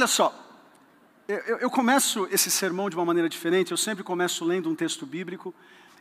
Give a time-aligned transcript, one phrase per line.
[0.00, 0.34] Olha só,
[1.28, 5.04] eu, eu, começo esse sermão de uma maneira diferente, eu sempre começo lendo um texto
[5.04, 5.54] bíblico,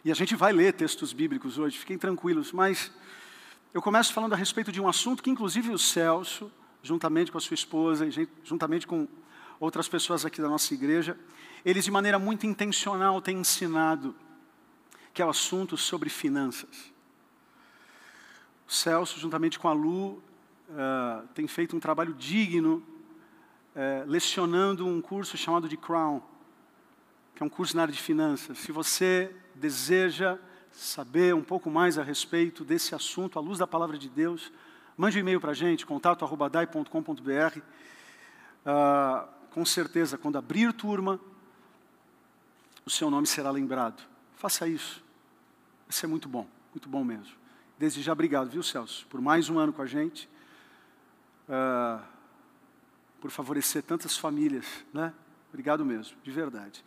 [0.06, 2.94] e a gente vai ler textos bíblicos hoje, fiquem tranquilos, mas
[3.74, 6.50] eu começo falando a respeito de um assunto que, inclusive, o Celso,
[6.82, 9.06] juntamente com a sua esposa, e juntamente com
[9.60, 11.20] outras pessoas aqui da nossa igreja,
[11.66, 14.16] eles, de maneira muito intencional, têm ensinado,
[15.14, 16.90] que é o assunto sobre finanças.
[18.66, 20.24] O Celso, juntamente com a Lu,
[20.70, 22.82] uh, tem feito um trabalho digno,
[23.76, 26.22] uh, lecionando um curso chamado de Crown,
[27.36, 28.58] que é um curso na área de finanças.
[28.58, 30.38] Se você deseja
[30.72, 34.52] saber um pouco mais a respeito desse assunto, à luz da palavra de Deus,
[34.98, 37.60] mande um e-mail para a gente, contato.dai.com.br.
[38.66, 41.20] Uh, com certeza, quando abrir turma,
[42.86, 44.02] o seu nome será lembrado.
[44.36, 45.04] Faça isso.
[45.88, 47.34] Isso é muito bom, muito bom mesmo.
[47.78, 50.30] Desde já, obrigado, viu, Celso, por mais um ano com a gente,
[51.48, 52.02] uh,
[53.20, 55.14] por favorecer tantas famílias, né?
[55.50, 56.84] Obrigado mesmo, de verdade.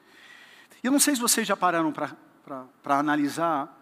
[0.83, 3.79] E eu não sei se vocês já pararam para analisar,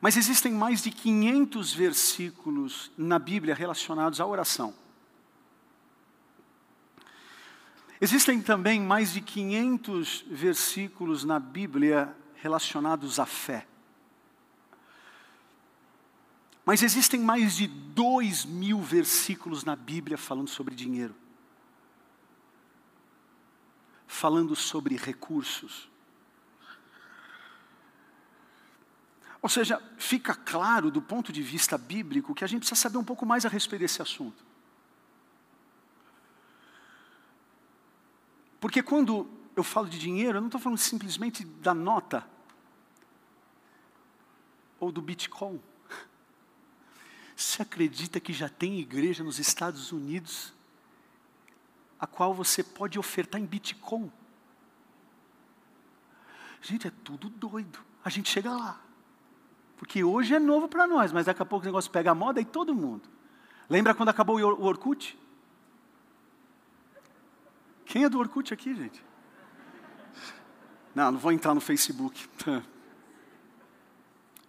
[0.00, 4.74] mas existem mais de 500 versículos na Bíblia relacionados à oração.
[8.00, 13.66] Existem também mais de 500 versículos na Bíblia relacionados à fé.
[16.64, 21.14] Mas existem mais de dois mil versículos na Bíblia falando sobre dinheiro,
[24.06, 25.90] falando sobre recursos.
[29.40, 33.04] Ou seja, fica claro do ponto de vista bíblico que a gente precisa saber um
[33.04, 34.44] pouco mais a respeito desse assunto.
[38.60, 42.24] Porque quando eu falo de dinheiro, eu não estou falando simplesmente da nota
[44.78, 45.60] ou do Bitcoin.
[47.42, 50.54] Você acredita que já tem igreja nos Estados Unidos
[51.98, 54.12] a qual você pode ofertar em Bitcoin?
[56.60, 57.80] Gente, é tudo doido.
[58.04, 58.80] A gente chega lá.
[59.76, 62.40] Porque hoje é novo para nós, mas daqui a pouco o negócio pega a moda
[62.40, 63.08] e todo mundo.
[63.68, 65.18] Lembra quando acabou o Orkut?
[67.84, 69.04] Quem é do Orkut aqui, gente?
[70.94, 72.28] Não, não vou entrar no Facebook.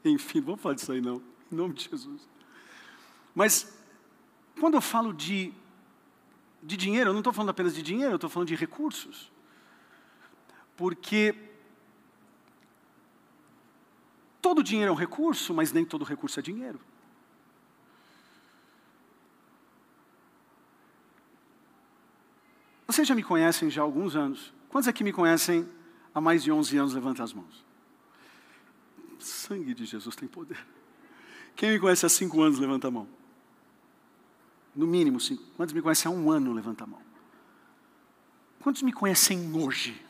[0.06, 1.24] Enfim, não vamos falar disso aí não.
[1.52, 2.33] Em nome de Jesus.
[3.34, 3.74] Mas,
[4.60, 5.54] quando eu falo de,
[6.62, 9.32] de dinheiro, eu não estou falando apenas de dinheiro, eu estou falando de recursos.
[10.76, 11.36] Porque
[14.42, 16.80] todo dinheiro é um recurso, mas nem todo recurso é dinheiro.
[22.86, 24.54] Vocês já me conhecem já há alguns anos.
[24.70, 25.68] Quantos aqui me conhecem
[26.14, 26.94] há mais de 11 anos?
[26.94, 27.66] Levanta as mãos.
[29.18, 30.64] O sangue de Jesus tem poder.
[31.56, 33.08] Quem me conhece há cinco anos, levanta a mão.
[34.76, 35.44] No mínimo cinco.
[35.56, 37.02] Quantos me conhecem há um ano, levanta a mão.
[38.60, 40.02] Quantos me conhecem hoje?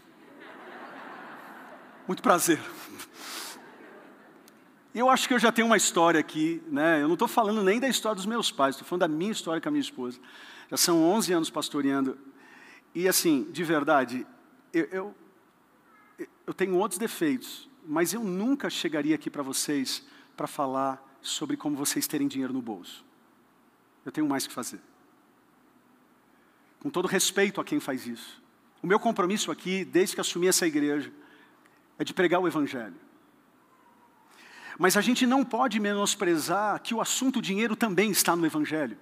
[2.08, 2.60] Muito prazer.
[4.94, 7.02] Eu acho que eu já tenho uma história aqui, né?
[7.02, 9.60] Eu não estou falando nem da história dos meus pais, estou falando da minha história
[9.60, 10.20] com a minha esposa.
[10.70, 12.18] Já são 11 anos pastoreando
[12.96, 14.26] e assim, de verdade,
[14.72, 15.16] eu, eu,
[16.46, 20.06] eu tenho outros defeitos, mas eu nunca chegaria aqui para vocês
[20.38, 23.04] para falar sobre como vocês terem dinheiro no bolso.
[24.06, 24.80] Eu tenho mais que fazer.
[26.80, 28.42] Com todo respeito a quem faz isso.
[28.82, 31.12] O meu compromisso aqui, desde que assumi essa igreja,
[31.98, 32.96] é de pregar o Evangelho.
[34.78, 38.98] Mas a gente não pode menosprezar que o assunto dinheiro também está no Evangelho.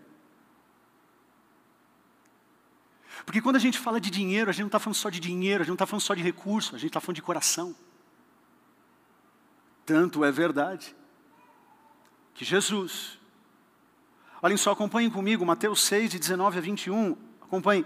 [3.25, 5.61] Porque quando a gente fala de dinheiro, a gente não está falando só de dinheiro,
[5.61, 7.75] a gente não está falando só de recurso, a gente está falando de coração.
[9.85, 10.95] Tanto é verdade
[12.33, 13.19] que Jesus,
[14.41, 17.85] olhem só, acompanhem comigo, Mateus 6, de 19 a 21, acompanhem,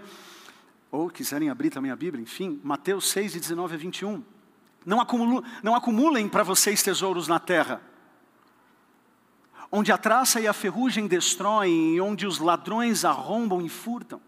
[0.90, 4.22] ou quiserem abrir também a Bíblia, enfim, Mateus 6, de 19 a 21.
[4.84, 7.80] Não, acumulo, não acumulem para vocês tesouros na terra,
[9.70, 14.20] onde a traça e a ferrugem destroem, e onde os ladrões arrombam e furtam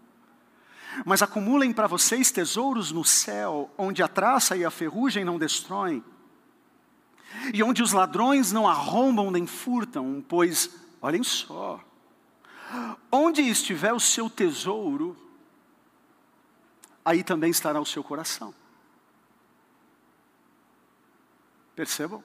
[1.05, 6.03] mas acumulem para vocês tesouros no céu, onde a traça e a ferrugem não destroem,
[7.53, 10.69] e onde os ladrões não arrombam nem furtam, pois,
[11.01, 11.79] olhem só,
[13.11, 15.17] onde estiver o seu tesouro,
[17.03, 18.53] aí também estará o seu coração.
[21.75, 22.23] Percebam?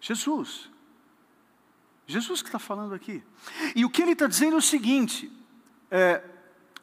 [0.00, 0.70] Jesus.
[2.06, 3.22] Jesus que está falando aqui.
[3.76, 5.30] E o que ele está dizendo é o seguinte:
[5.90, 6.22] é,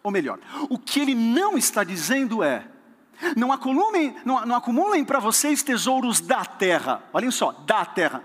[0.01, 0.39] ou melhor,
[0.69, 2.69] o que ele não está dizendo é:
[3.35, 8.23] não acumulem, não, não acumulem para vocês tesouros da terra, olhem só, da terra,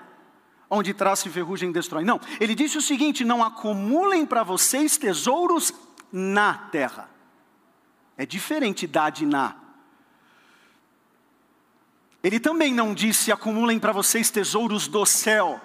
[0.73, 2.03] onde traça e ferrugem destrói.
[2.03, 5.73] Não, ele disse o seguinte: não acumulem para vocês tesouros
[6.11, 7.09] na terra.
[8.17, 9.55] É diferente da Diná.
[12.23, 15.61] Ele também não disse: acumulem para vocês tesouros do céu,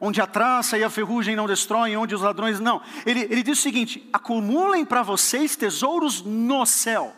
[0.00, 2.80] onde a traça e a ferrugem não destroem, onde os ladrões não.
[3.04, 7.16] Ele, ele diz o seguinte: acumulem para vocês tesouros no céu.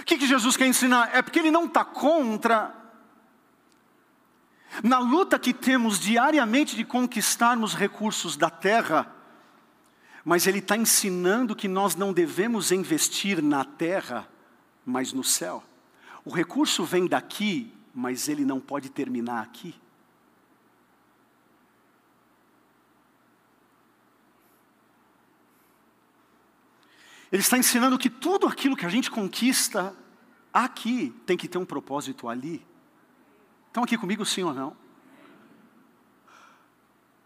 [0.00, 1.10] O que, que Jesus quer ensinar?
[1.14, 2.74] É porque ele não está contra.
[4.82, 9.10] Na luta que temos diariamente de conquistarmos recursos da terra,
[10.24, 14.28] mas ele está ensinando que nós não devemos investir na terra,
[14.84, 15.62] mas no céu.
[16.24, 19.74] O recurso vem daqui, mas ele não pode terminar aqui.
[27.36, 29.94] Ele está ensinando que tudo aquilo que a gente conquista
[30.50, 32.66] aqui tem que ter um propósito ali.
[33.66, 34.74] Estão aqui comigo, sim ou não?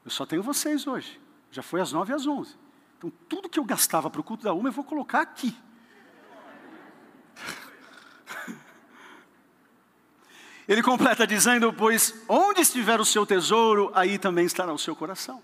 [0.05, 1.21] Eu só tenho vocês hoje.
[1.53, 2.59] Já foi às nove e às onze.
[2.99, 5.57] Então, tudo que eu gastava para o culto da uma, eu vou colocar aqui.
[10.67, 15.41] Ele completa dizendo: Pois onde estiver o seu tesouro, aí também estará o seu coração.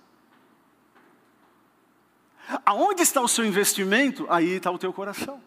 [2.64, 5.40] Aonde está o seu investimento, aí está o teu coração.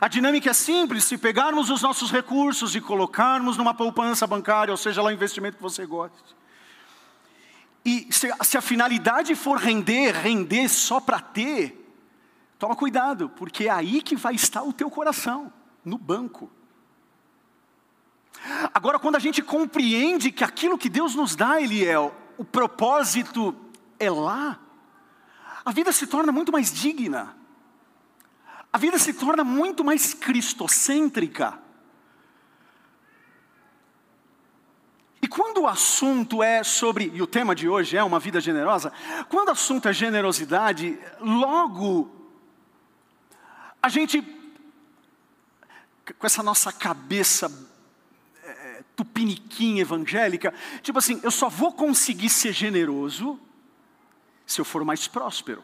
[0.00, 4.76] A dinâmica é simples: se pegarmos os nossos recursos e colocarmos numa poupança bancária, ou
[4.76, 6.36] seja lá o investimento que você goste,
[7.84, 11.90] e se, se a finalidade for render, render só para ter,
[12.58, 15.52] toma cuidado, porque é aí que vai estar o teu coração,
[15.84, 16.50] no banco.
[18.72, 21.98] Agora, quando a gente compreende que aquilo que Deus nos dá, Ele é
[22.38, 23.54] o propósito
[23.98, 24.60] é lá,
[25.64, 27.36] a vida se torna muito mais digna,
[28.72, 31.58] a vida se torna muito mais cristocêntrica.
[35.20, 38.92] E quando o assunto é sobre, e o tema de hoje é uma vida generosa,
[39.28, 42.08] quando o assunto é generosidade, logo
[43.82, 44.22] a gente,
[46.18, 47.67] com essa nossa cabeça
[48.98, 50.52] tupiniquim evangélica,
[50.82, 53.38] tipo assim, eu só vou conseguir ser generoso
[54.44, 55.62] se eu for mais próspero.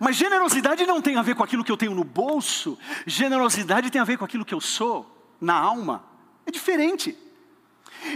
[0.00, 2.76] Mas generosidade não tem a ver com aquilo que eu tenho no bolso,
[3.06, 6.04] generosidade tem a ver com aquilo que eu sou, na alma.
[6.44, 7.16] É diferente.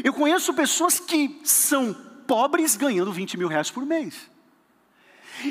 [0.02, 1.94] Eu conheço pessoas que são
[2.26, 4.28] pobres ganhando 20 mil reais por mês.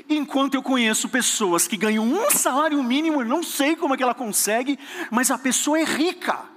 [0.10, 4.04] Enquanto eu conheço pessoas que ganham um salário mínimo, eu não sei como é que
[4.04, 4.78] ela consegue,
[5.10, 6.51] mas a pessoa é rica.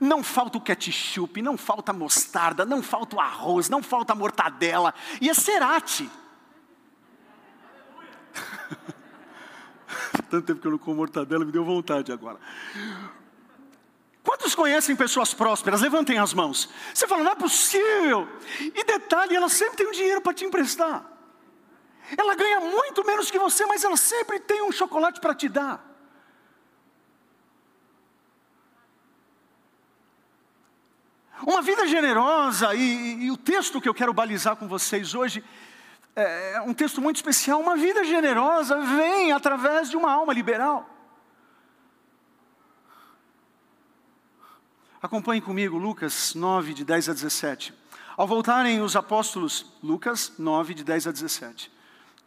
[0.00, 5.28] Não falta o ketchup, não falta mostarda, não falta o arroz, não falta mortadela, e
[5.28, 6.08] é cerate.
[10.30, 12.38] Tanto tempo que eu não como mortadela, me deu vontade agora.
[14.22, 15.80] Quantos conhecem pessoas prósperas?
[15.80, 16.68] Levantem as mãos.
[16.94, 18.28] Você fala, não é possível.
[18.60, 21.04] E detalhe, ela sempre tem um dinheiro para te emprestar.
[22.16, 25.91] Ela ganha muito menos que você, mas ela sempre tem um chocolate para te dar.
[31.46, 35.42] Uma vida generosa, e, e, o texto que eu quero balizar com vocês hoje
[36.14, 37.60] é, é um texto muito especial.
[37.60, 40.88] Uma vida generosa vem através de uma alma liberal.
[45.02, 47.74] Acompanhe comigo Lucas 9, de 10 a 17.
[48.16, 51.72] Ao voltarem os apóstolos, Lucas 9, de 10 a 17.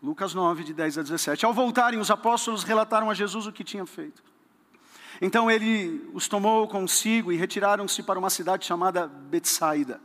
[0.04, 1.46] Lucas 9, de 10 a 17.
[1.46, 4.22] Ao voltarem, os apóstolos relataram a Jesus o que tinha feito.
[5.22, 10.00] Então ele os tomou consigo e retiraram-se para uma cidade chamada Betsaida.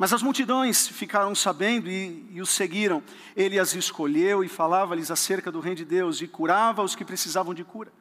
[0.00, 3.02] Mas as multidões ficaram sabendo e, e os seguiram.
[3.36, 7.52] Ele as escolheu e falava-lhes acerca do reino de Deus e curava os que precisavam
[7.52, 7.92] de cura.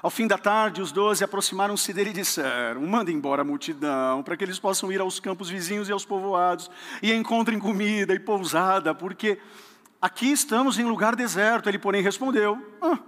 [0.00, 4.36] Ao fim da tarde, os doze aproximaram-se dele e disseram: Manda embora a multidão, para
[4.36, 6.70] que eles possam ir aos campos vizinhos e aos povoados,
[7.02, 9.38] e encontrem comida e pousada, porque
[10.00, 11.68] aqui estamos em lugar deserto.
[11.68, 12.98] Ele, porém, respondeu: ah,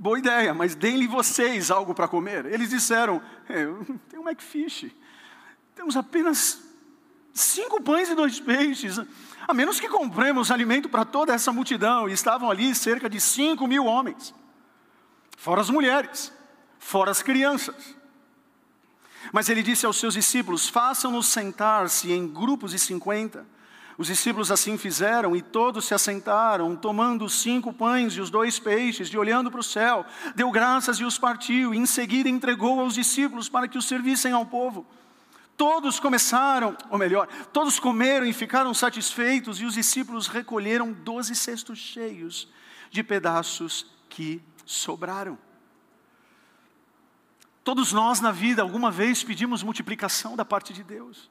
[0.00, 2.46] Boa ideia, mas deem-lhe vocês algo para comer.
[2.46, 3.66] Eles disseram: é,
[4.08, 4.90] Tem um McFish,
[5.74, 6.60] temos apenas
[7.32, 8.98] cinco pães e dois peixes.
[9.46, 12.08] A menos que compremos alimento para toda essa multidão.
[12.08, 14.34] E estavam ali cerca de cinco mil homens,
[15.36, 16.32] fora as mulheres
[16.80, 17.94] fora as crianças.
[19.32, 23.46] Mas ele disse aos seus discípulos: façam-nos sentar-se em grupos de cinquenta.
[24.00, 28.58] Os discípulos assim fizeram e todos se assentaram, tomando os cinco pães e os dois
[28.58, 32.80] peixes, e olhando para o céu, deu graças e os partiu, e em seguida entregou
[32.80, 34.86] aos discípulos para que os servissem ao povo.
[35.54, 41.78] Todos começaram, ou melhor, todos comeram e ficaram satisfeitos, e os discípulos recolheram doze cestos
[41.78, 42.48] cheios
[42.90, 45.38] de pedaços que sobraram.
[47.62, 51.28] Todos nós na vida, alguma vez, pedimos multiplicação da parte de Deus.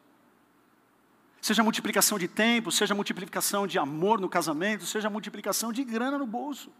[1.41, 6.27] Seja multiplicação de tempo, seja multiplicação de amor no casamento, seja multiplicação de grana no
[6.27, 6.71] bolso.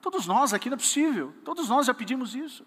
[0.00, 2.66] Todos nós aqui não é possível, todos nós já pedimos isso.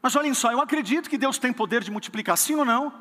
[0.00, 2.92] Mas olhem só, eu acredito que Deus tem poder de multiplicar, sim ou não?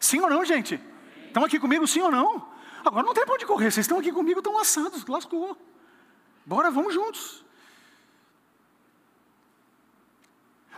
[0.00, 0.80] Sim ou não, gente?
[1.26, 2.48] Estão aqui comigo, sim ou não?
[2.84, 5.56] Agora não tem para onde correr, vocês estão aqui comigo, estão assados, lascou.
[6.46, 7.44] Bora, vamos juntos.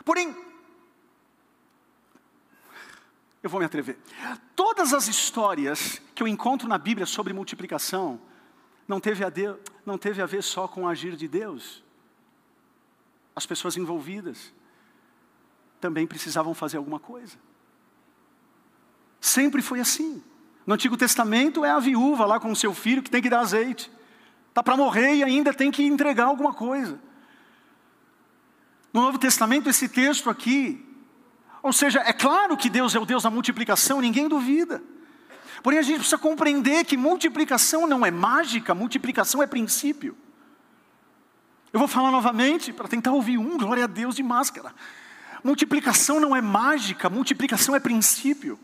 [0.05, 0.35] Porém,
[3.43, 3.99] eu vou me atrever.
[4.55, 8.21] Todas as histórias que eu encontro na Bíblia sobre multiplicação
[8.87, 9.55] não teve a, de,
[9.87, 11.83] não teve a ver só com o agir de Deus.
[13.35, 14.53] As pessoas envolvidas
[15.81, 17.39] também precisavam fazer alguma coisa.
[19.21, 20.23] Sempre foi assim.
[20.67, 23.41] No Antigo Testamento é a viúva lá com o seu filho que tem que dar
[23.41, 23.91] azeite.
[24.49, 27.01] Está para morrer e ainda tem que entregar alguma coisa.
[28.93, 30.85] No Novo Testamento, esse texto aqui,
[31.63, 34.83] ou seja, é claro que Deus é o Deus da multiplicação, ninguém duvida.
[35.63, 40.17] Porém, a gente precisa compreender que multiplicação não é mágica, multiplicação é princípio.
[41.73, 44.75] Eu vou falar novamente para tentar ouvir um, glória a Deus de máscara.
[45.45, 48.59] Multiplicação não é mágica, multiplicação é princípio.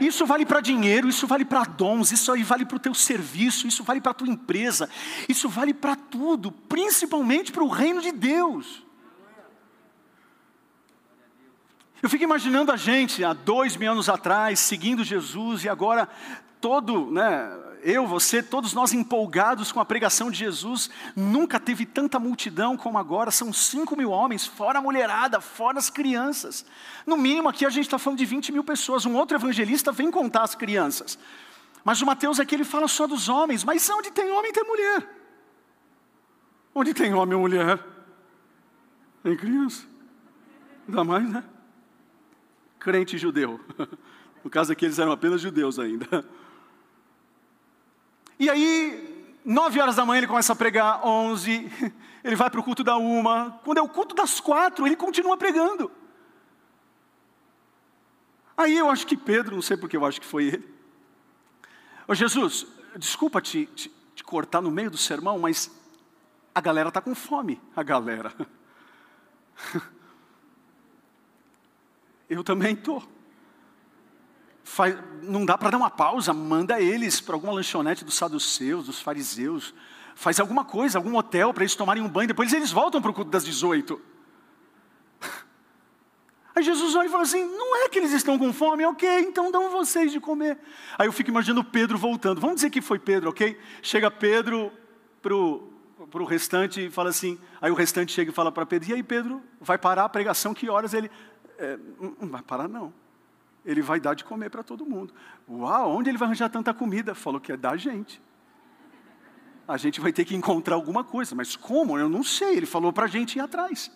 [0.00, 3.66] Isso vale para dinheiro, isso vale para dons, isso aí vale para o teu serviço,
[3.66, 4.88] isso vale para a tua empresa,
[5.28, 8.81] isso vale para tudo, principalmente para o reino de Deus.
[12.02, 16.08] Eu fico imaginando a gente há dois mil anos atrás, seguindo Jesus, e agora
[16.60, 22.18] todo, né, eu, você, todos nós empolgados com a pregação de Jesus, nunca teve tanta
[22.18, 26.66] multidão como agora, são cinco mil homens, fora a mulherada, fora as crianças.
[27.06, 30.10] No mínimo aqui a gente está falando de 20 mil pessoas, um outro evangelista vem
[30.10, 31.16] contar as crianças.
[31.84, 35.08] Mas o Mateus aqui ele fala só dos homens, mas onde tem homem tem mulher.
[36.74, 37.78] Onde tem homem ou mulher?
[39.22, 39.86] Tem criança.
[40.88, 41.44] Ainda mais, né?
[42.82, 43.60] Crente judeu.
[44.42, 46.28] No caso aqui, eles eram apenas judeus ainda.
[48.36, 51.70] E aí, nove horas da manhã ele começa a pregar, onze,
[52.24, 53.60] ele vai para o culto da uma.
[53.62, 55.92] Quando é o culto das quatro, ele continua pregando.
[58.56, 60.74] Aí eu acho que Pedro, não sei porque eu acho que foi ele.
[62.08, 65.70] Ô Jesus, desculpa te, te, te cortar no meio do sermão, mas
[66.52, 68.34] a galera está com fome, a galera.
[72.32, 73.02] Eu também estou.
[75.22, 79.74] Não dá para dar uma pausa, manda eles para alguma lanchonete dos saduceus, dos fariseus,
[80.14, 83.14] faz alguma coisa, algum hotel para eles tomarem um banho, depois eles voltam para o
[83.14, 84.00] culto das 18.
[86.54, 89.50] Aí Jesus olha e fala assim: não é que eles estão com fome, ok, então
[89.50, 90.58] dão vocês de comer.
[90.98, 92.40] Aí eu fico imaginando Pedro voltando.
[92.40, 93.58] Vamos dizer que foi Pedro, ok?
[93.82, 94.72] Chega Pedro
[95.20, 97.38] para o restante e fala assim.
[97.60, 100.54] Aí o restante chega e fala para Pedro: e aí, Pedro, vai parar a pregação?
[100.54, 101.10] Que horas ele
[101.62, 101.78] é,
[102.20, 102.92] não vai parar não.
[103.64, 105.14] Ele vai dar de comer para todo mundo.
[105.48, 107.14] Uau, onde ele vai arranjar tanta comida?
[107.14, 108.20] Falou que é da gente.
[109.66, 111.96] A gente vai ter que encontrar alguma coisa, mas como?
[111.96, 112.56] Eu não sei.
[112.56, 113.90] Ele falou para a gente ir atrás.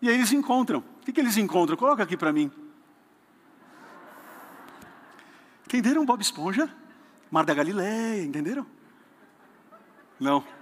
[0.00, 0.80] E aí eles encontram.
[0.80, 1.76] O que, que eles encontram?
[1.76, 2.50] Coloca aqui para mim.
[5.66, 6.70] Entenderam Bob Esponja?
[7.30, 8.66] Mar da Galileia, entenderam?
[10.18, 10.55] Não.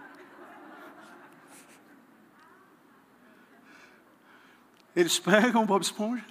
[4.94, 6.24] Eles pegam o Bob Esponja,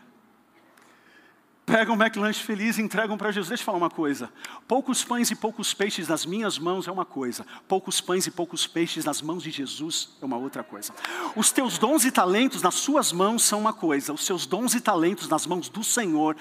[1.66, 3.50] pegam o McLanche feliz e entregam para Jesus.
[3.50, 4.30] Deixa eu falar uma coisa:
[4.68, 8.68] poucos pães e poucos peixes nas minhas mãos é uma coisa, poucos pães e poucos
[8.68, 10.94] peixes nas mãos de Jesus é uma outra coisa.
[11.36, 14.82] Os teus dons e talentos nas suas mãos são uma coisa, os seus dons e
[14.82, 16.36] talentos nas mãos do Senhor,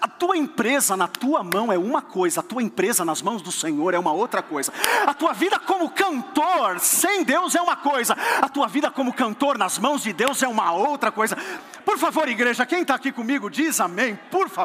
[0.00, 3.52] a tua empresa na tua mão é uma coisa, a tua empresa nas mãos do
[3.52, 4.72] Senhor é uma outra coisa.
[5.06, 9.56] A tua vida como cantor sem Deus é uma coisa, a tua vida como cantor
[9.58, 11.36] nas mãos de Deus é uma outra coisa.
[11.84, 14.63] Por favor, igreja, quem está aqui comigo diz amém, por favor.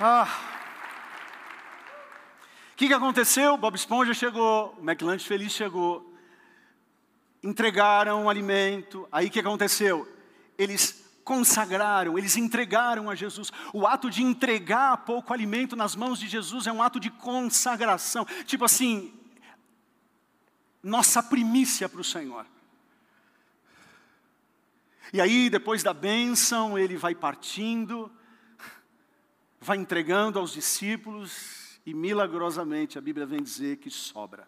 [0.00, 0.28] Ah.
[2.72, 3.56] O que, que aconteceu?
[3.56, 6.14] Bob Esponja chegou, o McLanche Feliz chegou,
[7.42, 9.08] entregaram o alimento.
[9.10, 10.06] Aí o que aconteceu?
[10.56, 13.50] Eles consagraram, eles entregaram a Jesus.
[13.74, 18.24] O ato de entregar pouco alimento nas mãos de Jesus é um ato de consagração.
[18.46, 19.12] Tipo assim,
[20.80, 22.46] nossa primícia para o Senhor.
[25.12, 28.10] E aí, depois da bênção, ele vai partindo,
[29.60, 34.46] vai entregando aos discípulos, e milagrosamente a Bíblia vem dizer que sobra.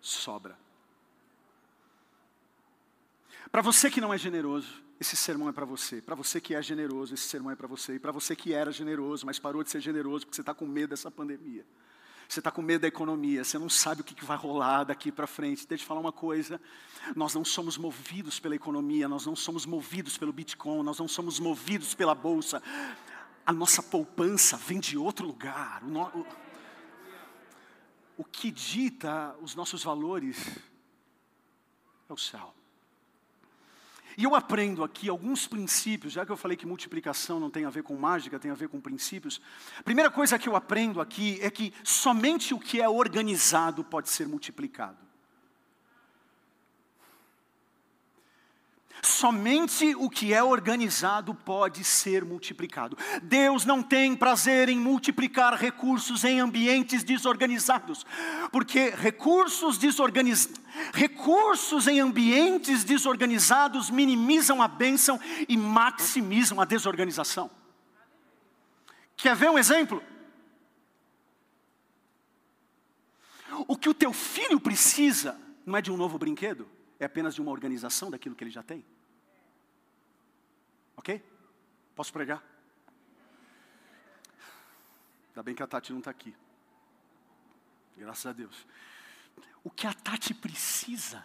[0.00, 0.58] Sobra.
[3.50, 6.00] Para você que não é generoso, esse sermão é para você.
[6.00, 7.94] Para você que é generoso, esse sermão é para você.
[7.94, 10.66] E para você que era generoso, mas parou de ser generoso porque você está com
[10.66, 11.64] medo dessa pandemia.
[12.28, 15.26] Você está com medo da economia, você não sabe o que vai rolar daqui para
[15.26, 15.66] frente.
[15.66, 16.60] Deixa eu te falar uma coisa:
[17.14, 21.38] nós não somos movidos pela economia, nós não somos movidos pelo Bitcoin, nós não somos
[21.38, 22.62] movidos pela bolsa.
[23.44, 25.82] A nossa poupança vem de outro lugar.
[25.84, 26.26] O, no,
[28.16, 30.58] o, que dita os nossos valores
[32.08, 32.52] é o céu.
[34.16, 37.70] E eu aprendo aqui alguns princípios, já que eu falei que multiplicação não tem a
[37.70, 39.40] ver com mágica, tem a ver com princípios.
[39.78, 44.08] A primeira coisa que eu aprendo aqui é que somente o que é organizado pode
[44.08, 45.06] ser multiplicado.
[49.02, 52.96] Somente o que é organizado pode ser multiplicado.
[53.22, 58.04] Deus não tem prazer em multiplicar recursos em ambientes desorganizados,
[58.50, 60.60] porque recursos desorganizados,
[60.92, 67.50] recursos em ambientes desorganizados minimizam a bênção e maximizam a desorganização.
[69.16, 70.02] Quer ver um exemplo?
[73.66, 76.68] O que o teu filho precisa não é de um novo brinquedo,
[77.00, 78.84] é apenas de uma organização daquilo que ele já tem.
[80.96, 81.22] Ok?
[81.94, 82.42] Posso pregar?
[85.28, 86.34] Ainda bem que a Tati não está aqui.
[87.96, 88.66] Graças a Deus.
[89.62, 91.24] O que a Tati precisa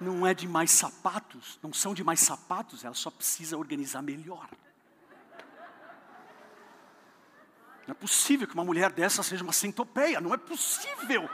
[0.00, 4.48] não é de mais sapatos, não são de mais sapatos, ela só precisa organizar melhor.
[7.86, 11.28] Não é possível que uma mulher dessa seja uma centopeia, não é possível.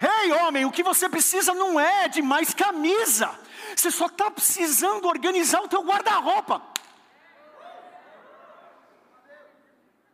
[0.00, 3.38] Ei, homem, o que você precisa não é de mais camisa.
[3.76, 6.62] Você só está precisando organizar o teu guarda-roupa.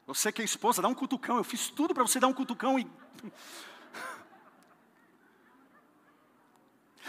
[0.07, 1.37] Você que é esposa, dá um cutucão.
[1.37, 2.87] Eu fiz tudo para você dar um cutucão e.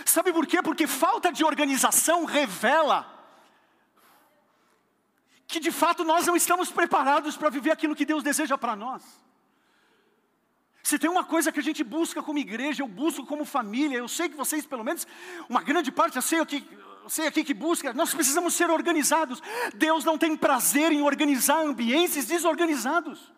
[0.05, 0.61] Sabe por quê?
[0.61, 3.13] Porque falta de organização revela
[5.47, 9.03] que de fato nós não estamos preparados para viver aquilo que Deus deseja para nós.
[10.83, 14.07] Se tem uma coisa que a gente busca como igreja, eu busco como família, eu
[14.07, 15.07] sei que vocês, pelo menos,
[15.49, 16.67] uma grande parte, eu sei aqui,
[17.09, 19.41] sei aqui que busca, nós precisamos ser organizados.
[19.75, 23.31] Deus não tem prazer em organizar ambientes desorganizados.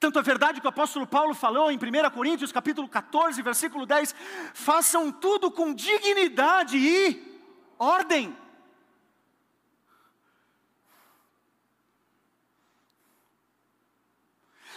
[0.00, 4.14] Tanto é verdade que o apóstolo Paulo falou em 1 Coríntios capítulo 14, versículo 10,
[4.52, 7.40] façam tudo com dignidade e
[7.78, 8.36] ordem.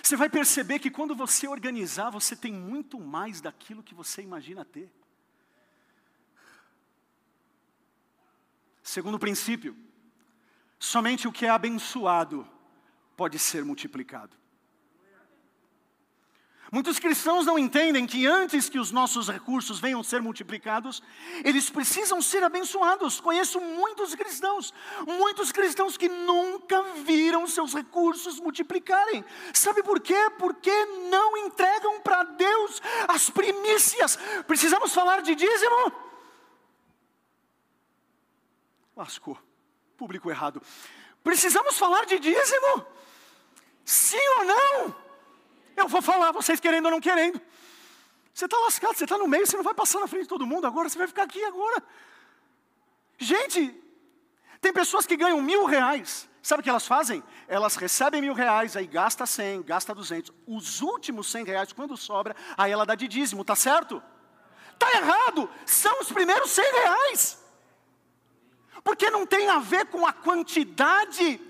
[0.01, 4.63] Você vai perceber que quando você organizar, você tem muito mais daquilo que você imagina
[4.63, 4.89] ter.
[8.87, 9.75] Segundo princípio,
[10.79, 12.47] somente o que é abençoado
[13.17, 14.33] pode ser multiplicado.
[16.71, 21.03] Muitos cristãos não entendem que antes que os nossos recursos venham ser multiplicados,
[21.43, 23.19] eles precisam ser abençoados.
[23.19, 24.73] Conheço muitos cristãos,
[25.05, 29.23] muitos cristãos que nunca viram seus recursos multiplicarem.
[29.53, 30.31] Sabe por quê?
[30.39, 34.17] Porque não entregam para Deus as primícias.
[34.47, 36.06] Precisamos falar de dízimo?
[38.97, 39.37] Lascou,
[39.95, 40.59] público errado.
[41.23, 42.83] Precisamos falar de dízimo?
[43.85, 44.95] Sim ou não?
[45.75, 47.39] Eu vou falar, vocês querendo ou não querendo.
[48.33, 50.47] Você está lascado, você está no meio, você não vai passar na frente de todo
[50.47, 51.83] mundo agora, você vai ficar aqui agora.
[53.19, 53.79] Gente,
[54.59, 56.27] tem pessoas que ganham mil reais.
[56.41, 57.23] Sabe o que elas fazem?
[57.47, 60.33] Elas recebem mil reais, aí gasta cem, gasta duzentos.
[60.47, 64.01] Os últimos cem reais, quando sobra, aí ela dá de dízimo, tá certo?
[64.79, 67.46] Tá errado, são os primeiros cem reais.
[68.87, 71.41] Porque não tem a ver com a quantidade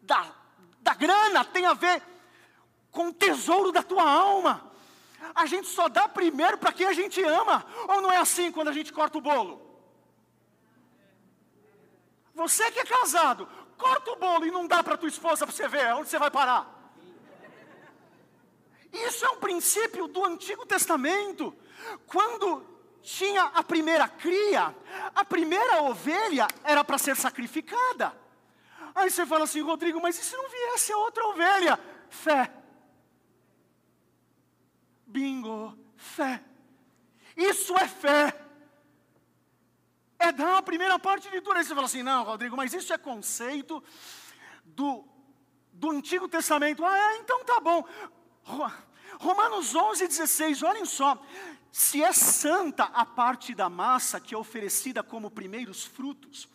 [0.00, 0.34] da,
[0.80, 2.02] da grana, tem a ver
[2.90, 4.72] com o tesouro da tua alma.
[5.34, 7.66] A gente só dá primeiro para quem a gente ama.
[7.86, 9.60] Ou não é assim quando a gente corta o bolo?
[12.34, 13.46] Você que é casado,
[13.76, 16.30] corta o bolo e não dá para tua esposa para você ver onde você vai
[16.30, 16.94] parar.
[18.90, 21.54] Isso é um princípio do Antigo Testamento.
[22.06, 22.73] Quando
[23.04, 24.74] tinha a primeira cria,
[25.14, 28.18] a primeira ovelha era para ser sacrificada.
[28.94, 31.78] Aí você fala assim, Rodrigo, mas e se não viesse a outra ovelha?
[32.08, 32.50] Fé.
[35.06, 36.42] Bingo, fé.
[37.36, 38.40] Isso é fé.
[40.18, 41.58] É dar a primeira parte de tudo.
[41.58, 43.84] Aí você fala assim, não, Rodrigo, mas isso é conceito
[44.64, 45.06] do,
[45.72, 46.82] do Antigo Testamento.
[46.82, 47.86] Ah, é, então tá bom.
[49.20, 51.22] Romanos 11, 16, olhem só.
[51.76, 56.48] Se é santa a parte da massa que é oferecida como primeiros frutos,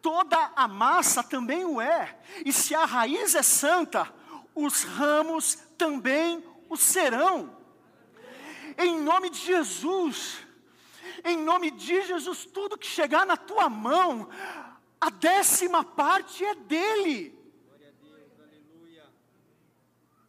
[0.00, 2.16] toda a massa também o é.
[2.46, 4.08] E se a raiz é santa,
[4.54, 7.60] os ramos também o serão
[8.78, 10.38] em nome de Jesus,
[11.24, 14.28] em nome de Jesus, tudo que chegar na tua mão,
[15.00, 17.41] a décima parte é dele.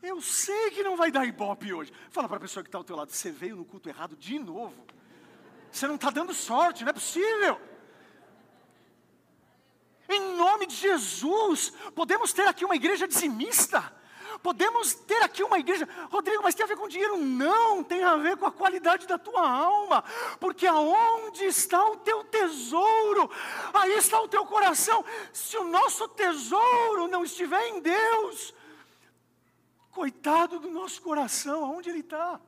[0.03, 1.93] Eu sei que não vai dar ibope hoje.
[2.09, 4.37] Fala para a pessoa que está ao teu lado, você veio no culto errado de
[4.37, 4.85] novo.
[5.71, 7.59] Você não está dando sorte, não é possível.
[10.09, 13.93] Em nome de Jesus, podemos ter aqui uma igreja dizimista.
[14.41, 17.17] Podemos ter aqui uma igreja, Rodrigo, mas tem a ver com dinheiro?
[17.17, 20.03] Não, tem a ver com a qualidade da tua alma,
[20.37, 23.31] porque aonde está o teu tesouro,
[23.73, 25.05] aí está o teu coração.
[25.31, 28.53] Se o nosso tesouro não estiver em Deus,
[29.93, 32.39] coitado do nosso coração, aonde ele está?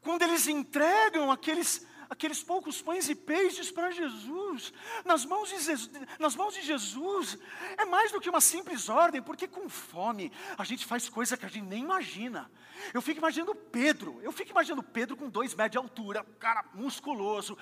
[0.00, 4.70] Quando eles entregam aqueles aqueles poucos pães e peixes para Jesus,
[5.02, 7.38] nas mãos, de Jesus, nas mãos de Jesus,
[7.78, 11.46] é mais do que uma simples ordem, porque com fome a gente faz coisa que
[11.46, 12.50] a gente nem imagina.
[12.92, 17.56] Eu fico imaginando Pedro, eu fico imaginando Pedro com dois metros de altura, cara musculoso,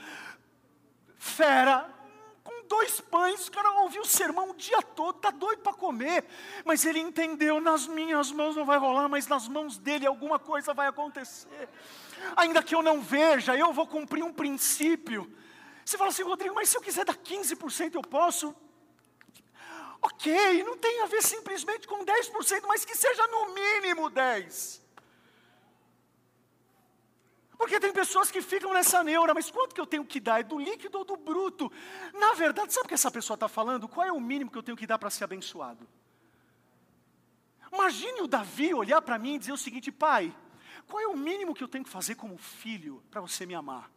[1.16, 1.88] fera,
[2.70, 6.24] dois pães, o cara ouviu o sermão o dia todo, está doido para comer,
[6.64, 10.72] mas ele entendeu: nas minhas mãos não vai rolar, mas nas mãos dele alguma coisa
[10.72, 11.68] vai acontecer
[12.36, 15.30] ainda que eu não veja, eu vou cumprir um princípio.
[15.84, 18.54] Você fala assim, Rodrigo, mas se eu quiser dar 15% eu posso?
[20.02, 24.80] Ok, não tem a ver simplesmente com 10%, mas que seja no mínimo 10%.
[27.60, 30.40] Porque tem pessoas que ficam nessa neura, mas quanto que eu tenho que dar?
[30.40, 31.70] É do líquido ou do bruto?
[32.14, 33.86] Na verdade, sabe o que essa pessoa está falando?
[33.86, 35.86] Qual é o mínimo que eu tenho que dar para ser abençoado?
[37.70, 40.34] Imagine o Davi olhar para mim e dizer o seguinte, pai,
[40.86, 43.90] qual é o mínimo que eu tenho que fazer como filho para você me amar?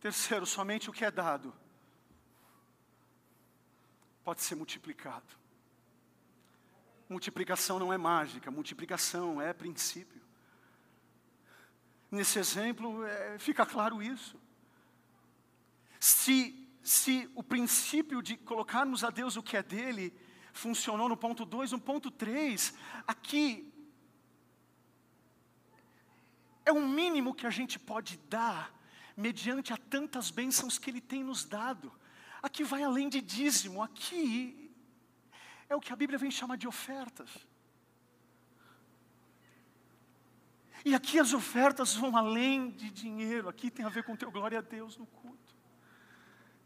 [0.00, 1.52] Terceiro, somente o que é dado
[4.24, 5.45] pode ser multiplicado.
[7.08, 10.20] Multiplicação não é mágica, multiplicação é princípio.
[12.10, 14.40] Nesse exemplo, é, fica claro isso.
[16.00, 20.12] Se, se o princípio de colocarmos a Deus o que é dele
[20.52, 22.74] funcionou no ponto 2, no ponto 3,
[23.06, 23.72] aqui
[26.64, 28.74] é o mínimo que a gente pode dar
[29.16, 31.92] mediante a tantas bênçãos que Ele tem nos dado.
[32.42, 34.65] Aqui vai além de dízimo, aqui
[35.68, 37.30] é o que a Bíblia vem chamar de ofertas.
[40.84, 44.58] E aqui as ofertas vão além de dinheiro, aqui tem a ver com teu glória
[44.58, 45.54] a Deus no culto.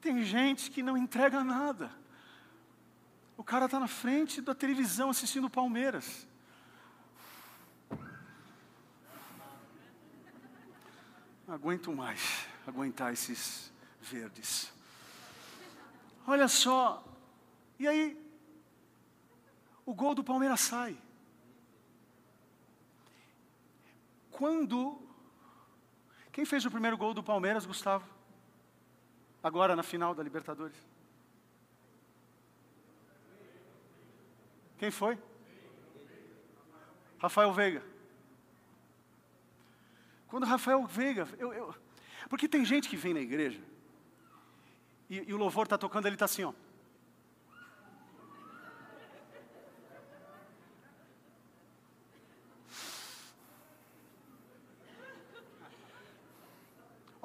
[0.00, 1.90] Tem gente que não entrega nada.
[3.36, 6.28] O cara está na frente da televisão assistindo Palmeiras.
[11.46, 14.72] Não aguento mais aguentar esses verdes.
[16.26, 17.02] Olha só,
[17.78, 18.19] e aí,
[19.84, 20.96] o gol do Palmeiras sai.
[24.30, 25.00] Quando.
[26.32, 28.08] Quem fez o primeiro gol do Palmeiras, Gustavo?
[29.42, 30.76] Agora na final da Libertadores.
[34.78, 35.18] Quem foi?
[37.18, 37.82] Rafael Veiga.
[40.26, 41.74] Quando Rafael Veiga, eu, eu,
[42.28, 43.60] porque tem gente que vem na igreja
[45.10, 46.54] e, e o louvor está tocando, ele está assim, ó.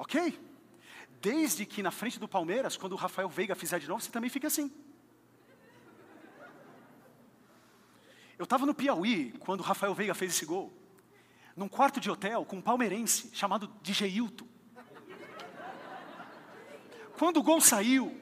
[0.06, 0.38] Ok?
[1.20, 4.30] Desde que na frente do Palmeiras, quando o Rafael Veiga fizer de novo, você também
[4.30, 4.72] fica assim.
[8.38, 10.72] Eu estava no Piauí quando o Rafael Veiga fez esse gol.
[11.56, 14.46] Num quarto de hotel com um palmeirense chamado Digeilton.
[17.18, 18.16] Quando o gol saiu,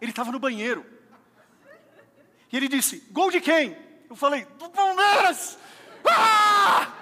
[0.00, 0.86] ele estava no banheiro.
[2.50, 3.76] E ele disse: Gol de quem?
[4.08, 5.58] Eu falei: Do Palmeiras!
[6.06, 7.01] Ah!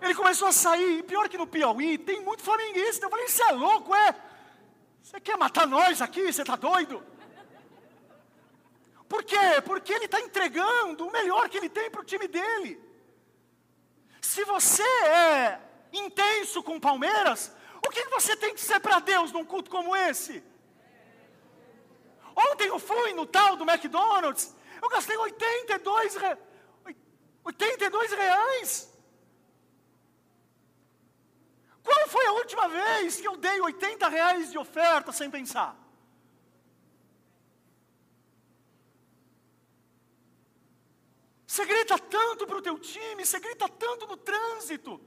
[0.00, 0.98] Ele começou a sair.
[0.98, 3.06] E pior que no Piauí, tem muito flamenguista.
[3.06, 4.14] Eu falei: Você é louco, é?
[5.02, 6.32] Você quer matar nós aqui?
[6.32, 7.04] Você está doido?
[9.08, 9.62] Por quê?
[9.64, 12.78] Porque ele está entregando o melhor que ele tem para o time dele.
[14.20, 15.60] Se você é
[15.92, 17.50] intenso com Palmeiras,
[17.84, 20.42] o que você tem que ser para Deus num culto como esse?
[22.36, 26.36] Ontem eu fui no tal do McDonald's, eu gastei 82, re...
[27.44, 28.97] 82 reais.
[31.88, 35.74] Qual foi a última vez que eu dei 80 reais de oferta sem pensar?
[41.46, 45.00] Você grita tanto para o teu time, você grita tanto no trânsito,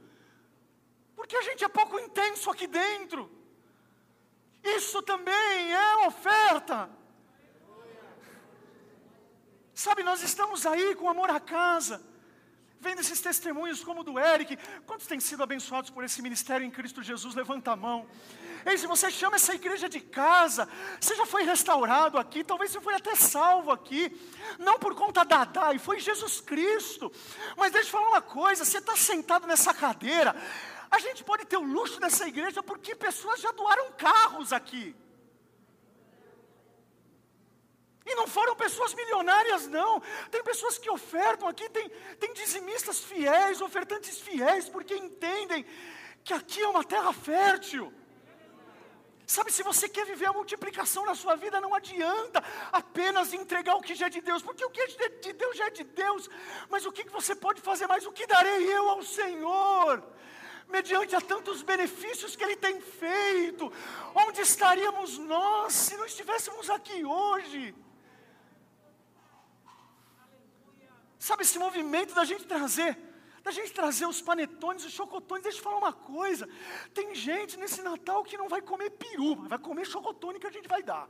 [1.14, 3.30] porque a gente é pouco intenso aqui dentro.
[4.64, 6.90] Isso também é oferta.
[9.72, 12.04] Sabe, nós estamos aí com amor à casa,
[12.82, 16.70] vendo esses testemunhos como o do Eric, quantos têm sido abençoados por esse ministério em
[16.70, 17.32] Cristo Jesus?
[17.32, 18.08] Levanta a mão.
[18.66, 20.68] Ei, se você chama essa igreja de casa,
[21.00, 24.10] você já foi restaurado aqui, talvez você foi até salvo aqui,
[24.58, 27.10] não por conta da DAI, foi Jesus Cristo.
[27.56, 30.34] Mas deixa eu falar uma coisa: você está sentado nessa cadeira,
[30.90, 34.94] a gente pode ter o luxo dessa igreja porque pessoas já doaram carros aqui.
[38.04, 40.00] E não foram pessoas milionárias, não.
[40.30, 41.88] Tem pessoas que ofertam aqui, tem,
[42.18, 45.64] tem dizimistas fiéis, ofertantes fiéis, porque entendem
[46.24, 47.92] que aqui é uma terra fértil.
[49.26, 53.80] Sabe, se você quer viver a multiplicação na sua vida, não adianta apenas entregar o
[53.80, 56.28] que já é de Deus, porque o que é de Deus já é de Deus,
[56.68, 58.04] mas o que você pode fazer mais?
[58.04, 60.02] O que darei eu ao Senhor?
[60.68, 63.72] Mediante a tantos benefícios que Ele tem feito,
[64.14, 67.74] onde estaríamos nós se não estivéssemos aqui hoje?
[71.22, 72.98] Sabe esse movimento da gente trazer
[73.44, 75.44] da gente trazer os panetones, os chocotones.
[75.44, 76.48] Deixa eu falar uma coisa:
[76.92, 80.68] tem gente nesse Natal que não vai comer peru, vai comer chocotone que a gente
[80.68, 81.08] vai dar.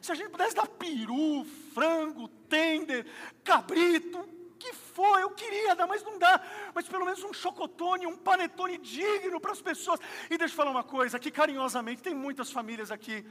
[0.00, 3.04] Se a gente pudesse dar peru, frango, tender,
[3.42, 4.28] cabrito,
[4.60, 6.40] que for, eu queria dar, mas não dá.
[6.72, 9.98] Mas pelo menos um chocotone, um panetone digno para as pessoas.
[10.30, 13.26] E deixa eu falar uma coisa, que carinhosamente, tem muitas famílias aqui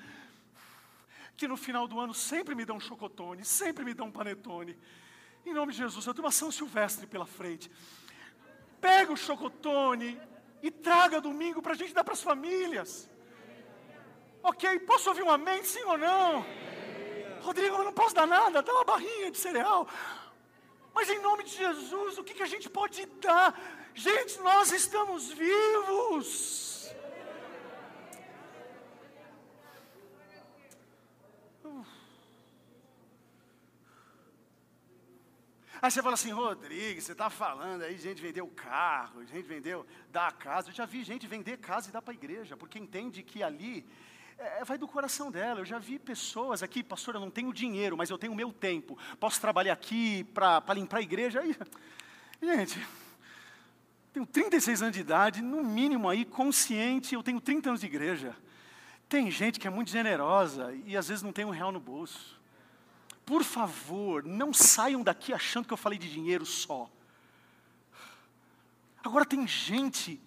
[1.38, 4.78] que no final do ano sempre me dão chocotone, sempre me dão panetone.
[5.46, 7.70] Em nome de Jesus, eu tenho uma São Silvestre pela frente
[8.86, 10.22] pega o chocotone
[10.62, 13.10] e traga domingo para a gente dar para as famílias.
[14.44, 16.46] Ok, posso ouvir um amém, sim ou não?
[17.42, 19.88] Rodrigo, eu não posso dar nada, dá uma barrinha de cereal.
[20.94, 23.60] Mas em nome de Jesus, o que, que a gente pode dar?
[23.96, 26.75] Gente, nós estamos vivos.
[35.86, 40.32] Aí você fala assim, Rodrigo, você está falando aí, gente vendeu carro, gente vendeu, dá
[40.32, 40.70] casa.
[40.70, 43.86] Eu já vi gente vender casa e dar para a igreja, porque entende que ali
[44.36, 45.60] é, vai do coração dela.
[45.60, 48.98] Eu já vi pessoas aqui, pastor, eu não tenho dinheiro, mas eu tenho meu tempo.
[49.20, 51.42] Posso trabalhar aqui para limpar a igreja?
[51.42, 51.56] Aí,
[52.42, 52.84] gente,
[54.12, 58.36] tenho 36 anos de idade, no mínimo aí, consciente, eu tenho 30 anos de igreja.
[59.08, 62.35] Tem gente que é muito generosa e às vezes não tem um real no bolso.
[63.26, 66.90] Por favor, não saiam daqui achando que eu falei de dinheiro só.
[69.04, 70.22] Agora tem gente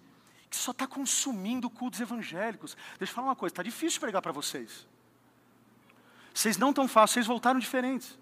[0.49, 2.75] que só está consumindo cultos evangélicos.
[2.97, 4.87] Deixa eu falar uma coisa, está difícil pregar para vocês.
[6.33, 8.17] Vocês não tão fácil, vocês voltaram diferentes.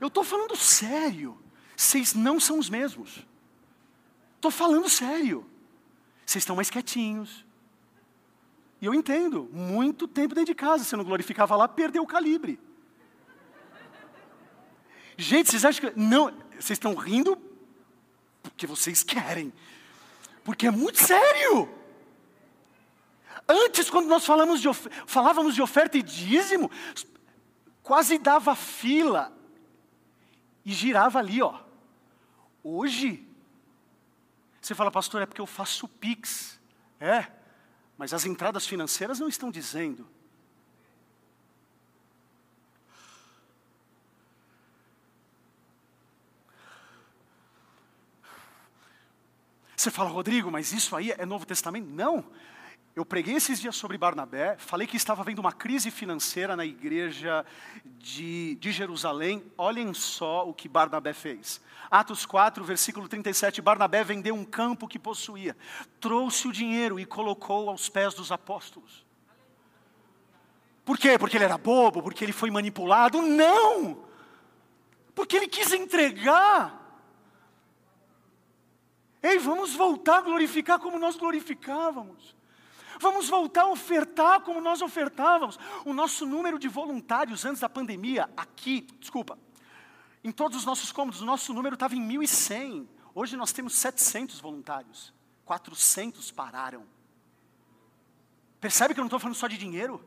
[0.00, 1.40] Eu estou falando sério.
[1.76, 3.26] Vocês não são os mesmos.
[4.36, 5.48] Estou falando sério.
[6.24, 7.44] Vocês estão mais quietinhos.
[8.80, 12.60] E eu entendo, muito tempo dentro de casa, você não glorificava lá, perdeu o calibre.
[15.16, 15.98] Gente, vocês acham que.
[15.98, 17.36] Não, vocês estão rindo
[18.42, 19.52] porque vocês querem.
[20.44, 21.68] Porque é muito sério.
[23.48, 24.68] Antes, quando nós falamos de
[25.06, 26.70] falávamos de oferta e dízimo,
[27.82, 29.32] quase dava fila
[30.64, 31.60] e girava ali, ó.
[32.62, 33.26] Hoje,
[34.60, 36.58] você fala, pastor, é porque eu faço Pix.
[36.98, 37.26] É,
[37.98, 40.08] mas as entradas financeiras não estão dizendo.
[49.84, 51.86] Você fala, Rodrigo, mas isso aí é Novo Testamento?
[51.90, 52.24] Não.
[52.96, 57.44] Eu preguei esses dias sobre Barnabé, falei que estava havendo uma crise financeira na igreja
[57.84, 59.44] de, de Jerusalém.
[59.58, 61.60] Olhem só o que Barnabé fez.
[61.90, 63.60] Atos 4, versículo 37.
[63.60, 65.54] Barnabé vendeu um campo que possuía,
[66.00, 69.04] trouxe o dinheiro e colocou aos pés dos apóstolos.
[70.82, 71.18] Por quê?
[71.18, 72.02] Porque ele era bobo?
[72.02, 73.20] Porque ele foi manipulado?
[73.20, 74.02] Não!
[75.14, 76.83] Porque ele quis entregar
[79.24, 82.36] Ei, vamos voltar a glorificar como nós glorificávamos.
[83.00, 85.58] Vamos voltar a ofertar como nós ofertávamos.
[85.82, 89.38] O nosso número de voluntários antes da pandemia, aqui, desculpa,
[90.22, 92.86] em todos os nossos cômodos, o nosso número estava em 1.100.
[93.14, 95.10] Hoje nós temos 700 voluntários.
[95.46, 96.84] 400 pararam.
[98.60, 100.06] Percebe que eu não estou falando só de dinheiro?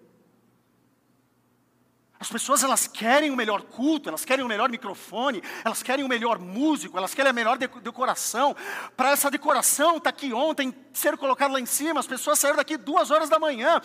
[2.20, 6.08] As pessoas elas querem o melhor culto, elas querem o melhor microfone, elas querem o
[6.08, 8.56] melhor músico, elas querem a melhor decoração.
[8.96, 12.76] Para essa decoração está aqui ontem ser colocada lá em cima, as pessoas saíram daqui
[12.76, 13.80] duas horas da manhã,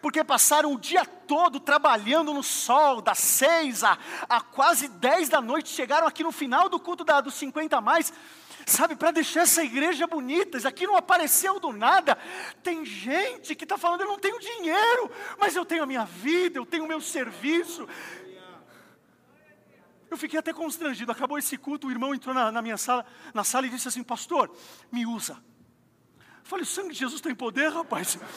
[0.00, 5.42] porque passaram o dia todo trabalhando no sol, das seis a, a quase dez da
[5.42, 8.12] noite, chegaram aqui no final do culto da, dos 50 a mais
[8.66, 10.56] sabe, para deixar essa igreja bonita.
[10.58, 12.16] Isso aqui não apareceu do nada.
[12.62, 16.58] Tem gente que está falando: eu não tenho dinheiro, mas eu tenho a minha vida,
[16.58, 17.88] eu tenho o meu serviço.
[20.10, 21.12] eu fiquei até constrangido.
[21.12, 24.02] Acabou esse culto, o irmão entrou na, na minha sala, na sala e disse assim:
[24.02, 24.50] Pastor,
[24.90, 25.34] me usa.
[26.18, 28.18] Eu falei: O sangue de Jesus tem poder, rapaz.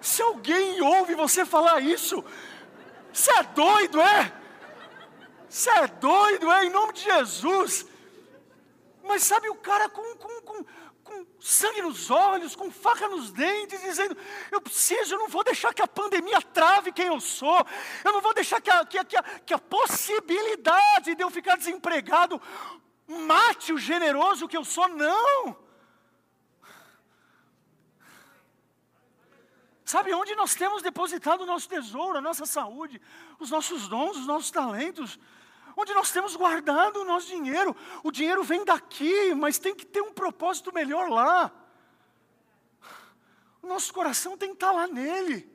[0.00, 2.24] Se alguém ouve você falar isso,
[3.12, 4.32] você é doido, é?
[5.48, 6.66] Você é doido, é?
[6.66, 7.86] Em nome de Jesus.
[9.06, 10.64] Mas sabe o cara com, com, com,
[11.04, 14.16] com sangue nos olhos, com faca nos dentes, dizendo:
[14.50, 17.64] Eu preciso, eu não vou deixar que a pandemia trave quem eu sou,
[18.04, 21.56] eu não vou deixar que a, que que a, que a possibilidade de eu ficar
[21.56, 22.40] desempregado
[23.06, 25.56] mate o generoso que eu sou, não.
[29.84, 33.00] Sabe onde nós temos depositado o nosso tesouro, a nossa saúde,
[33.38, 35.16] os nossos dons, os nossos talentos?
[35.76, 37.76] Onde nós temos guardado o nosso dinheiro.
[38.02, 41.52] O dinheiro vem daqui, mas tem que ter um propósito melhor lá.
[43.60, 45.54] O nosso coração tem que estar lá nele.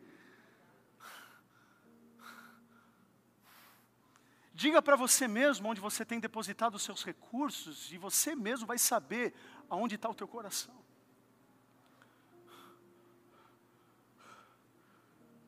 [4.53, 8.77] Diga para você mesmo onde você tem depositado os seus recursos e você mesmo vai
[8.77, 9.33] saber
[9.67, 10.79] aonde está o teu coração.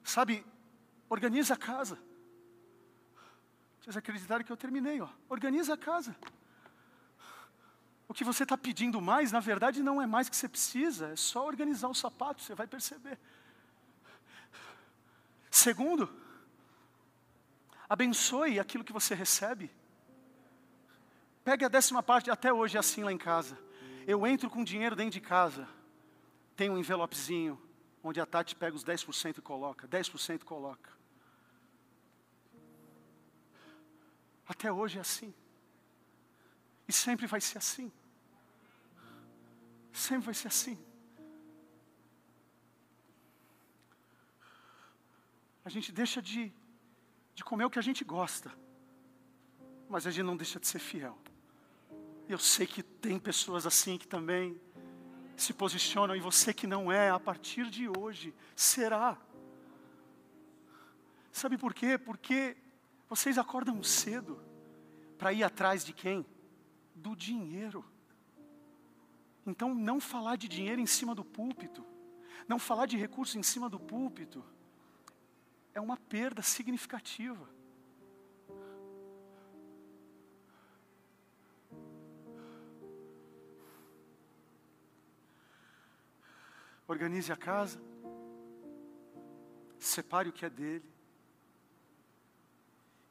[0.04, 0.44] Sabe,
[1.08, 2.00] organiza a casa.
[3.84, 5.10] Vocês acreditaram que eu terminei, ó.
[5.28, 6.16] Organiza a casa.
[8.08, 11.16] O que você está pedindo mais, na verdade, não é mais que você precisa, é
[11.18, 13.20] só organizar o sapato, você vai perceber.
[15.52, 16.10] Segundo,
[17.90, 19.70] abençoe aquilo que você recebe.
[21.44, 23.60] Pegue a décima parte, até hoje é assim lá em casa.
[24.08, 25.68] Eu entro com dinheiro dentro de casa,
[26.56, 27.62] tem um envelopezinho,
[28.02, 31.03] onde a Tati pega os 10% e coloca, 10% coloca.
[34.48, 35.34] Até hoje é assim.
[36.88, 37.92] E sempre vai ser assim.
[39.92, 40.78] Sempre vai ser assim.
[45.66, 46.52] A gente deixa de,
[47.34, 48.52] de comer o que a gente gosta,
[49.90, 51.18] mas a gente não deixa de ser fiel.
[52.28, 54.60] Eu sei que tem pessoas assim que também
[55.38, 59.18] se posicionam, e você que não é, a partir de hoje, será.
[61.32, 61.98] Sabe por quê?
[61.98, 62.56] Porque
[63.16, 64.42] vocês acordam cedo
[65.20, 66.26] para ir atrás de quem?
[66.96, 67.86] Do dinheiro.
[69.46, 71.86] Então, não falar de dinheiro em cima do púlpito,
[72.48, 74.44] não falar de recursos em cima do púlpito,
[75.76, 77.48] é uma perda significativa.
[86.88, 87.80] Organize a casa,
[89.78, 90.93] separe o que é dele,